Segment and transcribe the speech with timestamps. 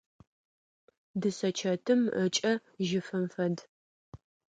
[1.21, 2.53] Дышъэчэтым ыкӏэ
[2.87, 3.57] жьыфым фэд.